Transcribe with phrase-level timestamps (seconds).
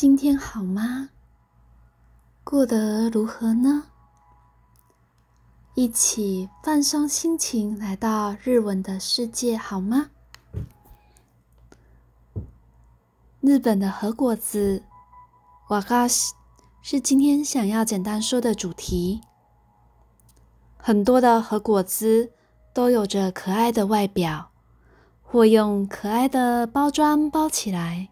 [0.00, 1.10] 今天好吗？
[2.44, 3.86] 过得如何呢？
[5.74, 10.10] 一起放松心情，来到日文的世界好吗？
[13.40, 14.84] 日本的和果子，
[15.66, 16.32] ワガ西
[16.80, 19.22] 是今天想要简单说的主题。
[20.76, 22.30] 很多的和果子
[22.72, 24.52] 都有着可爱的外表，
[25.24, 28.10] 或用可爱的包装包起来。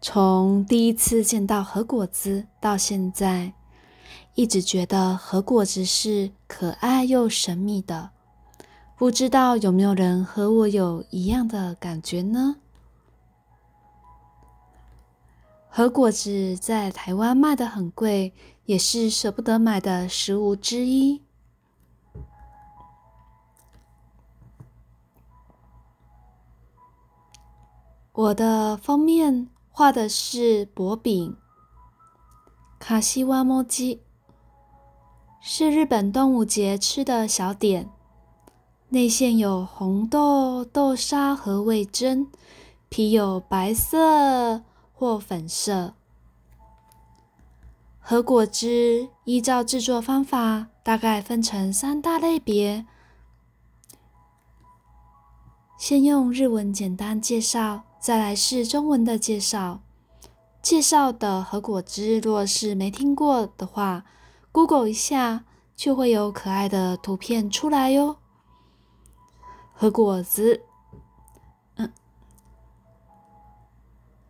[0.00, 3.52] 从第一次见到核果子到现在，
[4.34, 8.10] 一直觉得核果子是可爱又神秘的。
[8.96, 12.56] 不知道有没有人和我有一样的感觉呢？
[15.68, 18.32] 核果子在台湾卖得很贵，
[18.64, 21.22] 也是舍不得买的食物之一。
[28.12, 29.48] 我的封面。
[29.78, 31.36] 画的是薄饼，
[32.78, 34.00] 卡西瓦莫吉，
[35.38, 37.90] 是日本端午节吃的小点，
[38.88, 42.28] 内馅有红豆、豆沙和味噌，
[42.88, 44.62] 皮有白色
[44.94, 45.92] 或粉色。
[48.00, 52.86] 和果汁依照制作方法，大概分成三大类别。
[55.76, 57.82] 先用日文简单介绍。
[58.06, 59.80] 再来是中文的介绍，
[60.62, 64.04] 介绍的和果子，若是没听过的话
[64.52, 68.18] ，Google 一下就会有可爱的图片出来哟。
[69.72, 70.62] 和果子，
[71.78, 71.92] 嗯，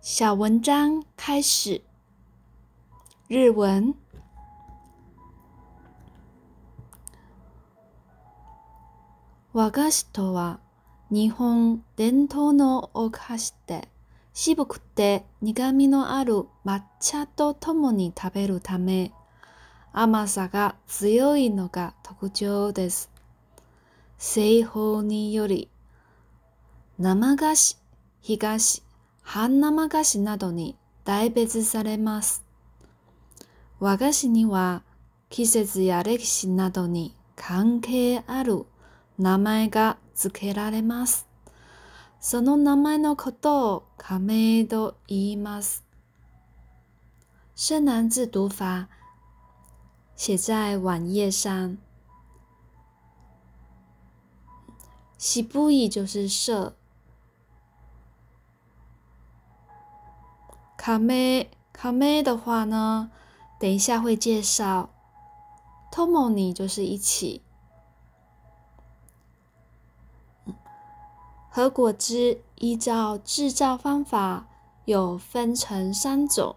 [0.00, 1.80] 小文章开始，
[3.28, 3.94] 日文，
[9.52, 10.56] 和菓子とは。
[11.12, 13.88] 日本伝統のお菓子で
[14.32, 19.10] 渋くて苦味のある抹茶とともに食べるため
[19.92, 23.10] 甘さが強いのが特徴です。
[24.18, 25.68] 製法により
[27.00, 27.76] 生菓子、
[28.20, 28.84] 東、
[29.22, 32.44] 半生菓子などに大別されます。
[33.80, 34.84] 和菓子には
[35.28, 38.64] 季節や歴史などに関係ある
[39.18, 41.26] 名前が付けられます。
[42.20, 44.22] その名前のことを仮
[44.66, 45.82] 名と言います。
[47.54, 48.86] 深南字读法
[50.16, 51.78] 写在晚页上。
[55.16, 56.74] 西部意就是社。
[60.76, 63.10] 卡メ、卡メ的话呢，
[63.58, 64.90] 等一下会介绍。
[65.90, 67.40] tomo 就是一起。
[71.60, 74.48] 和果汁依照制造方法
[74.86, 76.56] 有分成三种：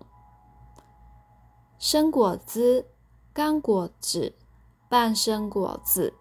[1.78, 2.86] 生果子、
[3.34, 4.34] 干果子、
[4.88, 6.14] 半生果子。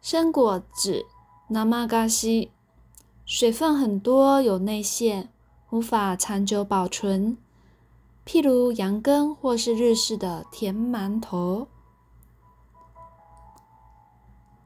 [0.00, 1.04] 生果子
[1.48, 2.50] n a m a g a s i
[3.26, 5.28] 水分很多，有内馅，
[5.68, 7.36] 无法长久保存，
[8.24, 11.68] 譬如羊羹或是日式的甜馒头。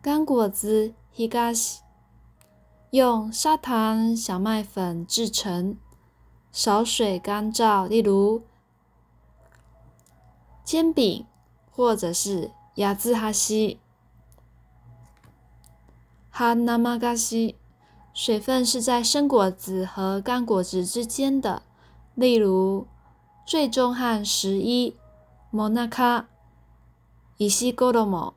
[0.01, 1.84] 干果子 （higashi）。
[2.95, 5.77] 用砂糖、小麦粉制成，
[6.53, 8.45] 少水干燥，例如
[10.63, 11.27] 煎饼
[11.73, 13.81] 或者是亚兹哈西、
[16.31, 17.57] 哈那玛嘎西。
[18.13, 21.63] 水分是在生果子和干果子之间的，
[22.15, 22.87] 例如
[23.45, 24.95] 最中和十一、
[25.51, 26.29] 摩纳卡、
[27.39, 28.33] 伊西哥罗摩。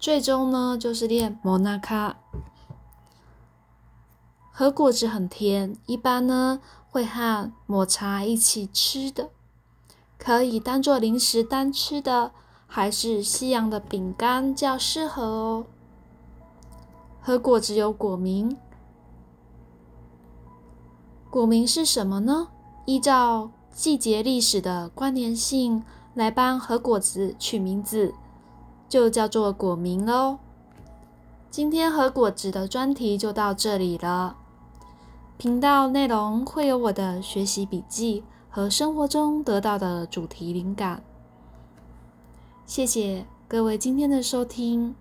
[0.00, 2.16] 最终呢，就是练摩纳卡。
[4.50, 9.28] 和果子很甜，一般呢会和抹茶一起吃的，
[10.16, 12.32] 可以当做零食单吃的，
[12.66, 15.66] 还是西洋的饼干较适合哦。
[17.20, 18.56] 和果子有果名，
[21.28, 22.48] 果名是什么呢？
[22.86, 25.84] 依照季节、历史的关联性
[26.14, 28.14] 来帮和果子取名字。
[28.90, 30.38] 就叫做果名喽。
[31.48, 34.36] 今天和果子的专题就到这里了。
[35.38, 41.02] 频道内容会有我的学习笔记和生活中得到的主题灵感。
[42.66, 44.96] 谢谢各位今天的收听。